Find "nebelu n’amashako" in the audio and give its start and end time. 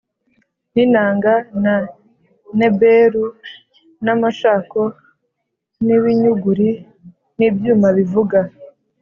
2.57-4.81